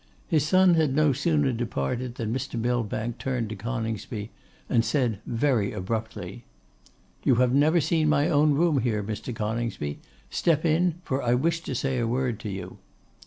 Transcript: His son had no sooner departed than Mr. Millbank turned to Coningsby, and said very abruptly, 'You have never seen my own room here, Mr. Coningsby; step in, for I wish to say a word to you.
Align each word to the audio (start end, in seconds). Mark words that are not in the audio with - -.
His 0.27 0.43
son 0.43 0.73
had 0.73 0.95
no 0.95 1.13
sooner 1.13 1.53
departed 1.53 2.15
than 2.15 2.33
Mr. 2.33 2.59
Millbank 2.59 3.19
turned 3.19 3.49
to 3.49 3.55
Coningsby, 3.55 4.31
and 4.67 4.83
said 4.83 5.19
very 5.27 5.73
abruptly, 5.73 6.43
'You 7.23 7.35
have 7.35 7.53
never 7.53 7.79
seen 7.79 8.09
my 8.09 8.27
own 8.27 8.53
room 8.55 8.79
here, 8.79 9.03
Mr. 9.03 9.31
Coningsby; 9.31 9.99
step 10.31 10.65
in, 10.65 10.95
for 11.03 11.21
I 11.21 11.35
wish 11.35 11.59
to 11.61 11.75
say 11.75 11.99
a 11.99 12.07
word 12.07 12.39
to 12.39 12.49
you. 12.49 12.79